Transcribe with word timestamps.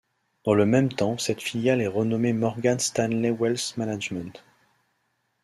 Dans 0.45 0.55
le 0.55 0.65
même 0.65 0.91
temps 0.91 1.19
cette 1.19 1.43
filiale 1.43 1.79
est 1.79 1.85
renommée 1.85 2.33
Morgan 2.33 2.79
Stanley 2.79 3.29
Wealth 3.29 3.77
Management. 3.77 4.43